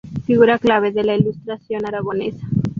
[0.25, 2.47] Figura clave de la ilustración aragonesa.